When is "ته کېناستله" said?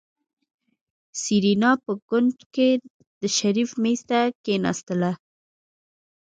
4.09-5.11